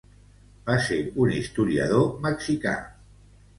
[0.69, 2.77] Va ser un historiador mexicà.